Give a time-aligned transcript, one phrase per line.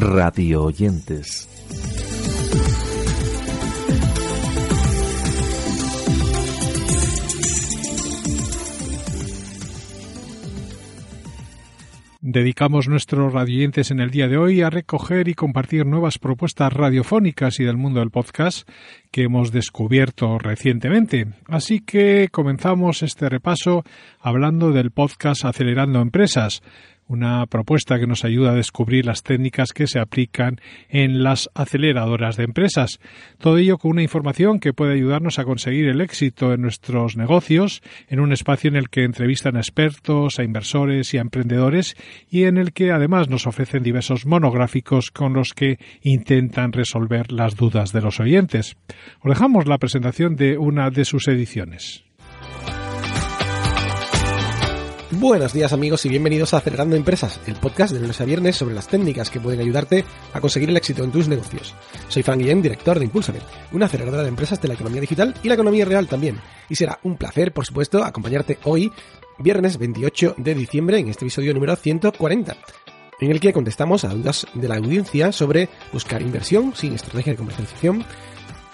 [0.00, 1.46] radio oyentes.
[12.22, 17.60] Dedicamos nuestros radioyentes en el día de hoy a recoger y compartir nuevas propuestas radiofónicas
[17.60, 18.68] y del mundo del podcast
[19.10, 21.26] que hemos descubierto recientemente.
[21.46, 23.84] Así que comenzamos este repaso
[24.20, 26.62] hablando del podcast Acelerando Empresas,
[27.10, 32.36] una propuesta que nos ayuda a descubrir las técnicas que se aplican en las aceleradoras
[32.36, 33.00] de empresas.
[33.38, 37.82] Todo ello con una información que puede ayudarnos a conseguir el éxito en nuestros negocios,
[38.06, 41.96] en un espacio en el que entrevistan a expertos, a inversores y a emprendedores
[42.30, 47.56] y en el que además nos ofrecen diversos monográficos con los que intentan resolver las
[47.56, 48.76] dudas de los oyentes.
[49.20, 52.04] Os dejamos la presentación de una de sus ediciones.
[55.12, 58.76] Buenos días amigos y bienvenidos a Acelerando Empresas, el podcast de lunes a viernes sobre
[58.76, 61.74] las técnicas que pueden ayudarte a conseguir el éxito en tus negocios.
[62.06, 63.40] Soy Frank Guillén, director de Impulsame,
[63.72, 66.40] una aceleradora de empresas de la economía digital y la economía real también.
[66.68, 68.92] Y será un placer, por supuesto, acompañarte hoy,
[69.40, 72.56] viernes 28 de diciembre, en este episodio número 140
[73.20, 77.36] en el que contestamos a dudas de la audiencia sobre buscar inversión sin estrategia de
[77.36, 78.04] comercialización,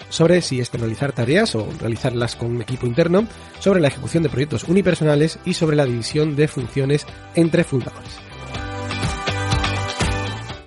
[0.09, 3.27] sobre si externalizar tareas o realizarlas con equipo interno,
[3.59, 7.05] sobre la ejecución de proyectos unipersonales y sobre la división de funciones
[7.35, 8.19] entre fundadores.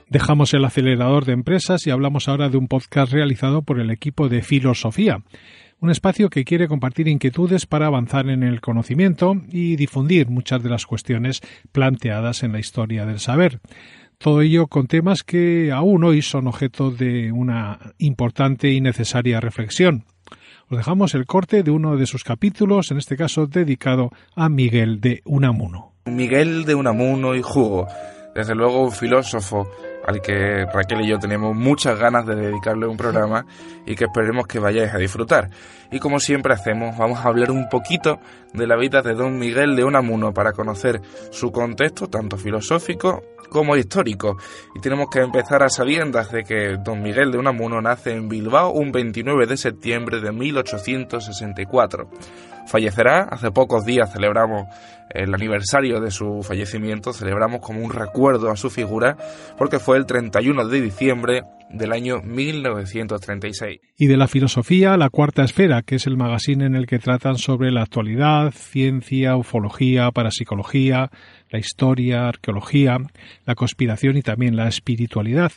[0.09, 4.29] Dejamos el acelerador de empresas y hablamos ahora de un podcast realizado por el equipo
[4.29, 5.23] de Filosofía,
[5.81, 10.69] un espacio que quiere compartir inquietudes para avanzar en el conocimiento y difundir muchas de
[10.69, 11.41] las cuestiones
[11.73, 13.61] planteadas en la historia del saber.
[14.23, 20.05] Todo ello con temas que aún hoy son objeto de una importante y necesaria reflexión.
[20.69, 25.01] Os dejamos el corte de uno de sus capítulos, en este caso dedicado a Miguel
[25.01, 25.95] de Unamuno.
[26.05, 27.87] Miguel de Unamuno y Jugo,
[28.35, 29.67] desde luego un filósofo
[30.07, 33.47] al que Raquel y yo tenemos muchas ganas de dedicarle un programa
[33.87, 35.51] y que esperemos que vayáis a disfrutar.
[35.91, 38.21] Y como siempre hacemos, vamos a hablar un poquito
[38.53, 41.01] de la vida de don Miguel de Unamuno para conocer
[41.31, 44.39] su contexto tanto filosófico como histórico.
[44.75, 48.71] Y tenemos que empezar a sabiendas de que don Miguel de Unamuno nace en Bilbao
[48.71, 52.09] un 29 de septiembre de 1864.
[52.71, 54.69] Fallecerá, hace pocos días celebramos
[55.13, 59.17] el aniversario de su fallecimiento, celebramos como un recuerdo a su figura,
[59.59, 63.81] porque fue el 31 de diciembre del año 1936.
[63.99, 67.39] Y de la filosofía, La Cuarta Esfera, que es el magazine en el que tratan
[67.39, 71.11] sobre la actualidad, ciencia, ufología, parapsicología,
[71.51, 72.99] la historia, arqueología,
[73.47, 75.51] la conspiración y también la espiritualidad.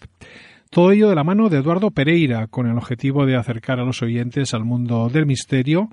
[0.71, 4.01] Todo ello de la mano de Eduardo Pereira, con el objetivo de acercar a los
[4.01, 5.89] oyentes al mundo del misterio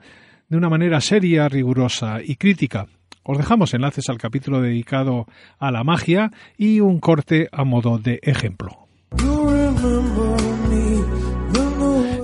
[0.51, 2.89] de una manera seria, rigurosa y crítica.
[3.23, 5.27] Os dejamos enlaces al capítulo dedicado
[5.59, 8.89] a la magia y un corte a modo de ejemplo.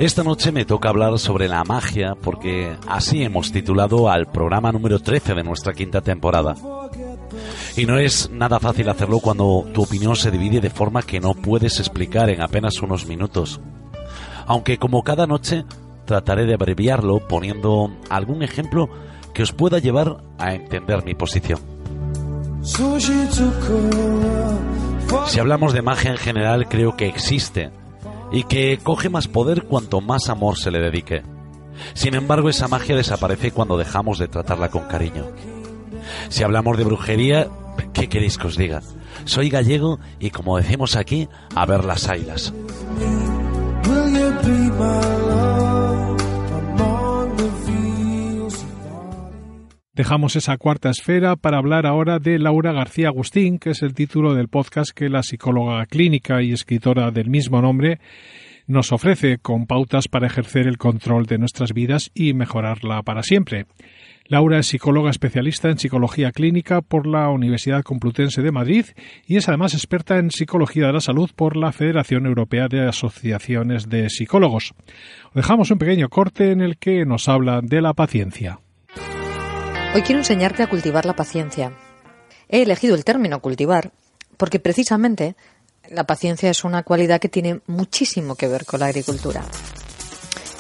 [0.01, 4.99] Esta noche me toca hablar sobre la magia porque así hemos titulado al programa número
[4.99, 6.55] 13 de nuestra quinta temporada.
[7.77, 11.35] Y no es nada fácil hacerlo cuando tu opinión se divide de forma que no
[11.35, 13.61] puedes explicar en apenas unos minutos.
[14.47, 15.65] Aunque como cada noche
[16.07, 18.89] trataré de abreviarlo poniendo algún ejemplo
[19.35, 21.61] que os pueda llevar a entender mi posición.
[25.27, 27.71] Si hablamos de magia en general, creo que existe
[28.33, 31.23] y que coge más poder cuanto más amor se le dedique.
[31.95, 35.27] Sin embargo, esa magia desaparece cuando dejamos de tratarla con cariño.
[36.29, 37.49] Si hablamos de brujería,
[37.93, 38.83] ¿qué queréis que os diga?
[39.25, 42.53] Soy gallego y como decimos aquí, a ver las ailas.
[49.97, 54.35] Dejamos esa cuarta esfera para hablar ahora de Laura García Agustín, que es el título
[54.35, 57.99] del podcast que la psicóloga clínica y escritora del mismo nombre
[58.67, 63.65] nos ofrece con pautas para ejercer el control de nuestras vidas y mejorarla para siempre.
[64.27, 68.85] Laura es psicóloga especialista en psicología clínica por la Universidad Complutense de Madrid
[69.27, 73.89] y es además experta en psicología de la salud por la Federación Europea de Asociaciones
[73.89, 74.75] de Psicólogos.
[75.33, 78.59] Dejamos un pequeño corte en el que nos habla de la paciencia.
[79.97, 81.73] Hoy quiero enseñarte a cultivar la paciencia.
[82.51, 83.93] He elegido el término cultivar
[84.37, 85.37] porque precisamente
[85.89, 89.43] la paciencia es una cualidad que tiene muchísimo que ver con la agricultura.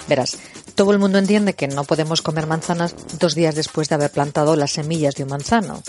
[0.08, 0.38] Verás,
[0.74, 4.56] todo el mundo entiende que no podemos comer manzanas dos días después de haber plantado
[4.56, 5.82] las semillas de un manzano.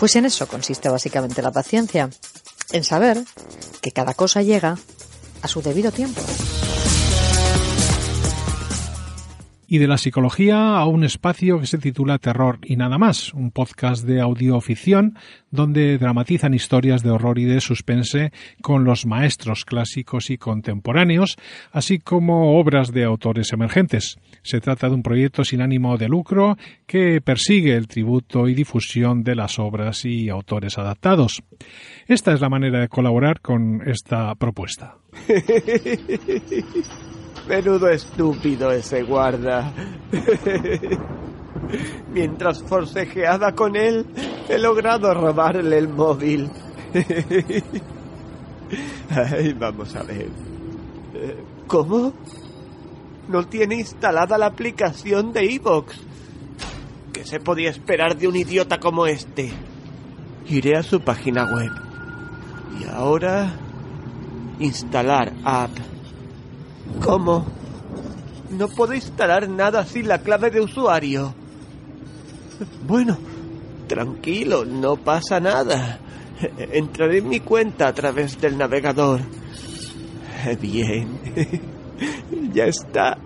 [0.00, 2.10] Pues en eso consiste básicamente la paciencia,
[2.72, 3.22] en saber
[3.80, 4.76] que cada cosa llega
[5.40, 6.20] a su debido tiempo.
[9.70, 13.52] Y de la psicología a un espacio que se titula Terror y nada más, un
[13.52, 15.16] podcast de audioficción
[15.52, 18.32] donde dramatizan historias de horror y de suspense
[18.62, 21.36] con los maestros clásicos y contemporáneos,
[21.70, 24.18] así como obras de autores emergentes.
[24.42, 29.22] Se trata de un proyecto sin ánimo de lucro que persigue el tributo y difusión
[29.22, 31.44] de las obras y autores adaptados.
[32.08, 34.96] Esta es la manera de colaborar con esta propuesta.
[37.48, 39.72] Menudo estúpido ese guarda.
[42.12, 44.06] Mientras forcejeaba con él,
[44.48, 46.50] he logrado robarle el móvil.
[49.10, 50.28] Ay, vamos a ver.
[51.66, 52.12] ¿Cómo?
[53.28, 56.00] No tiene instalada la aplicación de Evox.
[57.12, 59.52] ¿Qué se podía esperar de un idiota como este?
[60.46, 61.70] Iré a su página web.
[62.80, 63.56] Y ahora...
[64.58, 65.70] Instalar app.
[67.02, 67.46] ¿Cómo?
[68.50, 71.34] No puedo instalar nada sin la clave de usuario.
[72.86, 73.16] Bueno,
[73.86, 75.98] tranquilo, no pasa nada.
[76.58, 79.20] Entraré en mi cuenta a través del navegador.
[80.60, 81.18] Bien.
[82.54, 83.18] Ya está.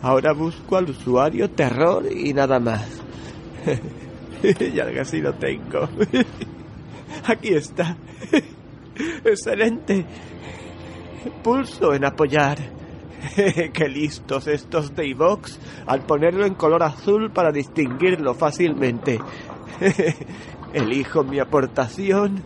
[0.00, 2.86] Ahora busco al usuario terror y nada más.
[4.74, 5.88] Ya casi lo tengo.
[7.26, 7.96] Aquí está.
[9.24, 10.04] Excelente.
[11.42, 12.58] Pulso en apoyar.
[13.72, 19.20] Qué listos estos de iVox al ponerlo en color azul para distinguirlo fácilmente.
[20.72, 22.42] Elijo mi aportación.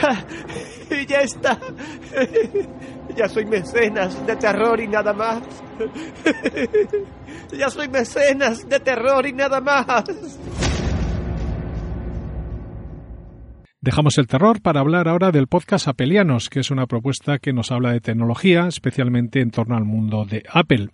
[0.90, 1.58] Y ya está.
[3.16, 5.40] Ya soy mecenas de terror y nada más.
[7.52, 10.04] Ya soy mecenas de terror y nada más.
[13.84, 17.70] Dejamos el terror para hablar ahora del podcast Apelianos, que es una propuesta que nos
[17.70, 20.88] habla de tecnología, especialmente en torno al mundo de Apple.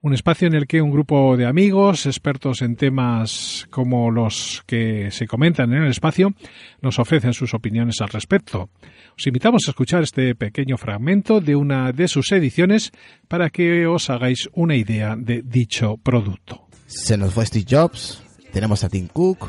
[0.00, 5.10] Un espacio en el que un grupo de amigos, expertos en temas como los que
[5.10, 6.34] se comentan en el espacio,
[6.80, 8.70] nos ofrecen sus opiniones al respecto.
[9.18, 12.92] Os invitamos a escuchar este pequeño fragmento de una de sus ediciones
[13.26, 16.68] para que os hagáis una idea de dicho producto.
[16.86, 18.22] Se nos fue Steve Jobs,
[18.52, 19.48] tenemos a Tim Cook,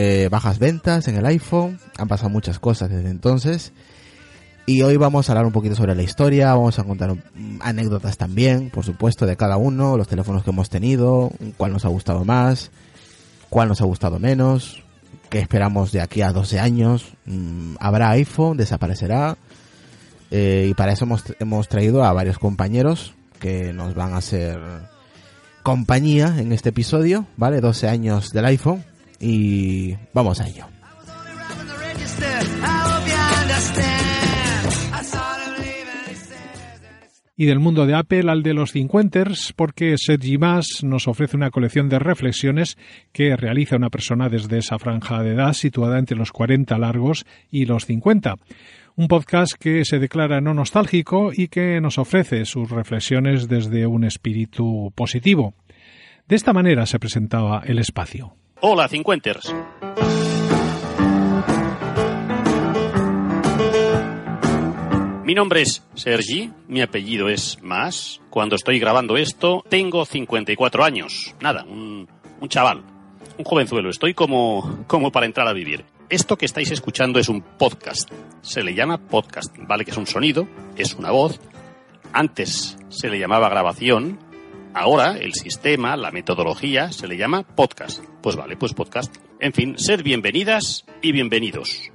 [0.00, 3.72] eh, bajas ventas en el iPhone, han pasado muchas cosas desde entonces.
[4.64, 8.16] Y hoy vamos a hablar un poquito sobre la historia, vamos a contar mm, anécdotas
[8.16, 12.24] también, por supuesto, de cada uno, los teléfonos que hemos tenido, cuál nos ha gustado
[12.24, 12.70] más,
[13.50, 14.84] cuál nos ha gustado menos,
[15.30, 19.36] qué esperamos de aquí a 12 años, mm, habrá iPhone, desaparecerá.
[20.30, 24.60] Eh, y para eso hemos, hemos traído a varios compañeros que nos van a hacer
[25.64, 27.60] compañía en este episodio, ¿vale?
[27.60, 28.84] 12 años del iPhone
[29.20, 30.66] y vamos a ello.
[37.40, 41.52] y del mundo de Apple al de los cincuenters, porque Sergi Mas nos ofrece una
[41.52, 42.76] colección de reflexiones
[43.12, 47.66] que realiza una persona desde esa franja de edad situada entre los 40 largos y
[47.66, 48.34] los 50.
[48.96, 54.02] Un podcast que se declara no nostálgico y que nos ofrece sus reflexiones desde un
[54.02, 55.54] espíritu positivo.
[56.26, 58.34] De esta manera se presentaba el espacio.
[58.60, 59.54] Hola, cincuenters.
[65.24, 68.20] Mi nombre es Sergi, mi apellido es Mas.
[68.30, 71.34] Cuando estoy grabando esto, tengo 54 años.
[71.40, 72.08] Nada, un,
[72.40, 72.82] un chaval,
[73.36, 73.90] un jovenzuelo.
[73.90, 75.84] Estoy como, como para entrar a vivir.
[76.08, 78.10] Esto que estáis escuchando es un podcast.
[78.40, 79.84] Se le llama podcast, ¿vale?
[79.84, 81.38] Que es un sonido, es una voz.
[82.14, 84.18] Antes se le llamaba grabación,
[84.80, 88.00] Ahora el sistema, la metodología, se le llama podcast.
[88.22, 89.12] Pues vale, pues podcast.
[89.40, 91.90] En fin, sed bienvenidas y bienvenidos.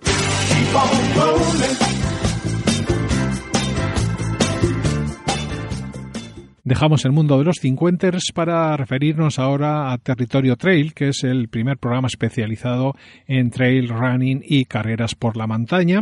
[6.66, 11.48] Dejamos el mundo de los cincuenters para referirnos ahora a Territorio Trail, que es el
[11.48, 12.96] primer programa especializado
[13.28, 16.02] en trail running y carreras por la montaña,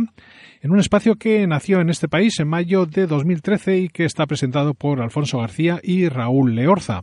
[0.62, 4.26] en un espacio que nació en este país en mayo de 2013 y que está
[4.26, 7.02] presentado por Alfonso García y Raúl Leorza.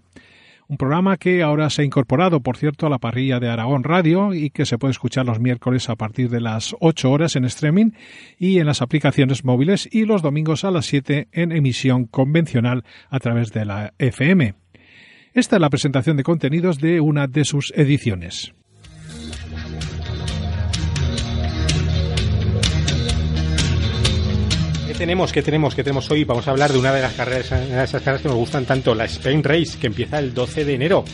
[0.69, 4.33] Un programa que ahora se ha incorporado, por cierto, a la parrilla de Aragón Radio
[4.33, 7.91] y que se puede escuchar los miércoles a partir de las 8 horas en streaming
[8.37, 13.19] y en las aplicaciones móviles y los domingos a las 7 en emisión convencional a
[13.19, 14.53] través de la FM.
[15.33, 18.53] Esta es la presentación de contenidos de una de sus ediciones.
[24.99, 25.31] Tenemos?
[25.31, 25.75] ¿Qué tenemos?
[25.75, 26.25] ¿Qué tenemos hoy?
[26.25, 28.93] Vamos a hablar de una de las carreras, de esas carreras que nos gustan tanto,
[28.93, 31.05] la Spain Race, que empieza el 12 de enero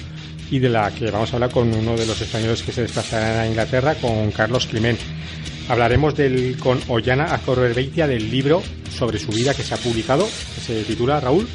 [0.49, 3.37] y de la que vamos a hablar con uno de los españoles que se desplazarán
[3.37, 4.99] a Inglaterra, con Carlos Climent.
[5.69, 10.61] Hablaremos del, con Ollana Azorbeitia del libro sobre su vida que se ha publicado, que
[10.61, 11.47] se titula Raúl.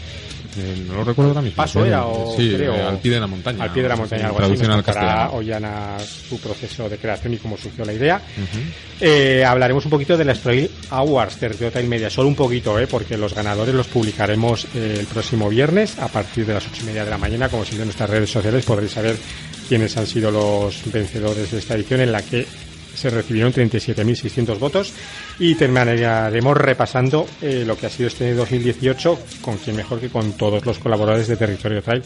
[0.57, 1.57] Eh, no lo recuerdo ahora mismo.
[1.57, 3.65] Paso era o sí, creo, eh, al pie de la montaña.
[3.65, 4.63] Al pie de la montaña, algo así.
[4.63, 5.31] Nos contará.
[5.31, 8.21] Ollana su proceso de creación y cómo surgió la idea.
[9.01, 12.87] Eh, hablaremos un poquito de las Trail Awards de Telltale Media, solo un poquito, eh,
[12.87, 16.87] porque los ganadores los publicaremos eh, el próximo viernes a partir de las ocho y
[16.87, 17.49] media de la mañana.
[17.49, 19.17] Como siempre en nuestras redes sociales podréis saber
[19.69, 22.47] quiénes han sido los vencedores de esta edición en la que
[22.95, 24.93] se recibieron 37.600 votos
[25.39, 30.33] y terminaremos repasando eh, lo que ha sido este 2018 con quien mejor que con
[30.33, 32.03] todos los colaboradores de Territorio Trail.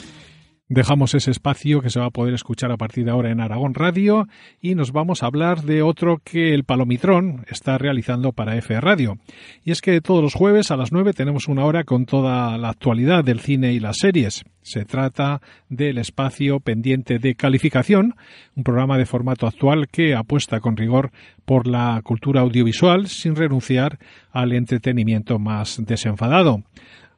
[0.69, 3.75] Dejamos ese espacio que se va a poder escuchar a partir de ahora en Aragón
[3.75, 4.27] Radio
[4.63, 9.19] y nos vamos a hablar de otro que el Palomitrón está realizando para F Radio.
[9.63, 12.71] Y es que todos los jueves a las 9 tenemos una hora con toda la
[12.71, 14.43] actualidad del cine y las series.
[14.63, 18.15] Se trata del espacio pendiente de calificación,
[18.57, 21.11] un programa de formato actual que apuesta con rigor
[21.45, 23.99] por la cultura audiovisual sin renunciar
[24.33, 26.63] al entretenimiento más desenfadado.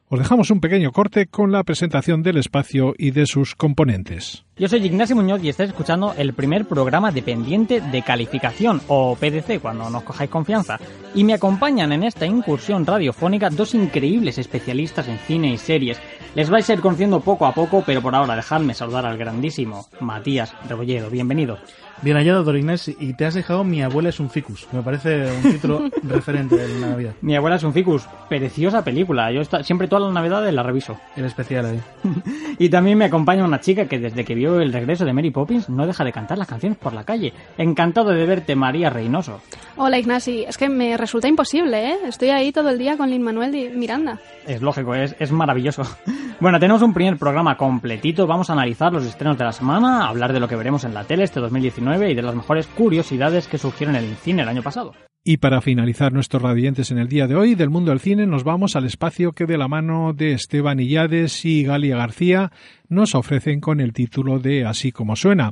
[0.09, 4.45] Os dejamos un pequeño corte con la presentación del espacio y de sus componentes.
[4.55, 9.59] Yo soy Ignacio Muñoz y estáis escuchando el primer programa dependiente de calificación o PDC
[9.59, 10.79] cuando nos cojáis confianza.
[11.13, 15.99] Y me acompañan en esta incursión radiofónica dos increíbles especialistas en cine y series.
[16.35, 19.87] Les vais a ir conociendo poco a poco, pero por ahora dejadme saludar al grandísimo
[19.99, 21.09] Matías Rebolledo.
[21.09, 21.57] Bienvenido.
[22.01, 24.67] Bien hallado, Ignacio, y te has dejado Mi abuela es un ficus.
[24.71, 27.13] Me parece un título referente de la Navidad.
[27.21, 28.07] Mi abuela es un ficus.
[28.29, 29.31] Preciosa película.
[29.31, 30.97] Yo esta- siempre todas las navidades la reviso.
[31.15, 31.79] El especial ahí.
[32.59, 35.69] Y también me acompaña una chica que desde que vio el regreso de Mary Poppins
[35.69, 37.31] no deja de cantar las canciones por la calle.
[37.55, 39.41] Encantado de verte, María Reynoso.
[39.75, 41.97] Hola Ignasi, es que me resulta imposible, ¿eh?
[42.07, 44.17] Estoy ahí todo el día con Lin Manuel y Miranda.
[44.47, 45.83] Es lógico, es, es maravilloso.
[46.39, 48.27] Bueno, tenemos un primer programa completito.
[48.27, 51.03] Vamos a analizar los estrenos de la semana, hablar de lo que veremos en la
[51.03, 54.61] tele este 2019 y de las mejores curiosidades que surgieron en el cine el año
[54.61, 54.93] pasado.
[55.23, 58.43] Y para finalizar nuestros radiantes en el día de hoy del mundo del cine, nos
[58.43, 62.51] vamos al espacio que de la mano de Esteban Illades y Galia García
[62.87, 65.51] nos ofrecen con el título de Así como suena.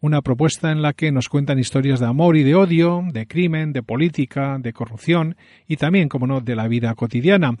[0.00, 3.72] Una propuesta en la que nos cuentan historias de amor y de odio, de crimen,
[3.72, 7.56] de política, de corrupción y también, como no, de la vida cotidiana.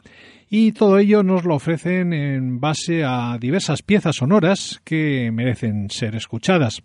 [0.50, 6.16] Y todo ello nos lo ofrecen en base a diversas piezas sonoras que merecen ser
[6.16, 6.82] escuchadas.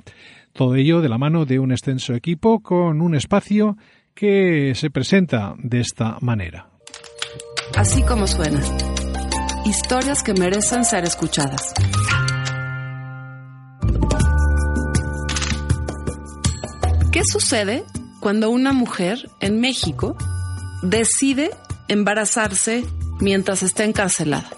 [0.53, 3.77] Todo ello de la mano de un extenso equipo con un espacio
[4.13, 6.69] que se presenta de esta manera.
[7.75, 8.59] Así como suena.
[9.65, 11.73] Historias que merecen ser escuchadas.
[17.11, 17.83] ¿Qué sucede
[18.19, 20.17] cuando una mujer en México
[20.81, 21.51] decide
[21.87, 22.85] embarazarse
[23.19, 24.49] mientras está encarcelada?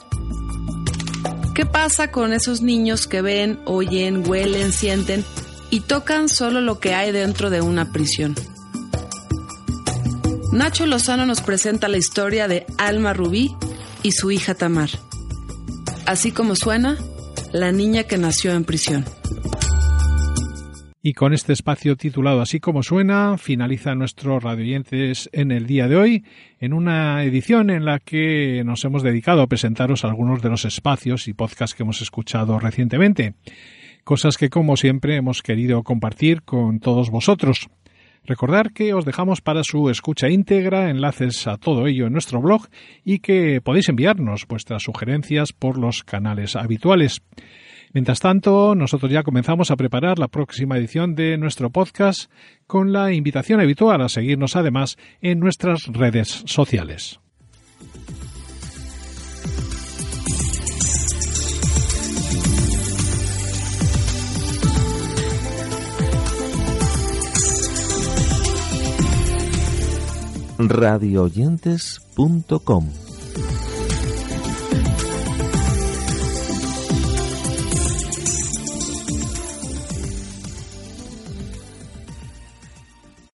[1.53, 5.23] ¿Qué pasa con esos niños que ven, oyen, huelen, sienten
[5.71, 8.35] y tocan solo lo que hay dentro de una prisión?
[10.51, 13.55] Nacho Lozano nos presenta la historia de Alma Rubí
[14.03, 14.89] y su hija Tamar.
[16.05, 16.97] Así como suena,
[17.53, 19.05] la niña que nació en prisión.
[21.03, 25.95] Y con este espacio titulado Así como suena, finaliza nuestros radioyentes en el día de
[25.95, 26.25] hoy,
[26.59, 31.27] en una edición en la que nos hemos dedicado a presentaros algunos de los espacios
[31.27, 33.33] y podcasts que hemos escuchado recientemente.
[34.03, 37.69] Cosas que, como siempre, hemos querido compartir con todos vosotros.
[38.23, 42.67] Recordar que os dejamos para su escucha íntegra enlaces a todo ello en nuestro blog
[43.03, 47.21] y que podéis enviarnos vuestras sugerencias por los canales habituales.
[47.93, 52.31] Mientras tanto, nosotros ya comenzamos a preparar la próxima edición de nuestro podcast
[52.67, 57.20] con la invitación habitual a seguirnos además en nuestras redes sociales.
[70.69, 73.10] radioyentes.com